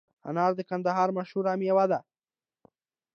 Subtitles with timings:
[0.29, 1.99] انار د کندهار مشهوره مېوه ده